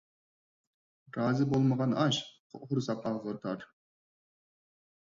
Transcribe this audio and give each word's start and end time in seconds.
رازى 1.17 1.47
بولمىغان 1.51 1.95
ئاش 2.05 2.23
قۇرساق 2.57 3.07
ئاغرىتار. 3.13 3.71